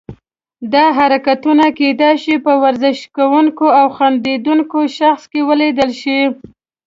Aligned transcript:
دا 0.73 0.85
حرکتونه 0.97 1.65
کیدای 1.79 2.15
شي 2.23 2.35
په 2.45 2.53
ورزش 2.63 2.97
کوونکي 3.17 3.67
او 3.79 3.85
خندیدونکي 3.97 4.83
شخص 4.99 5.23
کې 5.31 5.41
ولیدل 5.49 5.91
شي. 6.01 6.19